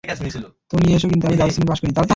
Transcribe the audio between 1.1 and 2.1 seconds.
আমি দ্বাদশ শ্রেণী পাশ করিনি।